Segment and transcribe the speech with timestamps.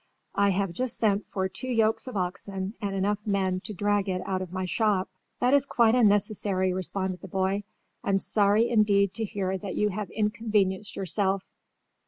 [0.33, 4.23] "I have just sent for two yokes of oxen and enough men to drag it
[4.25, 7.65] out of my shop." "That is quite unnecessary," responded the boy.
[8.03, 11.51] "I'm sorry indeed to hear that you have inconvenienced yourself."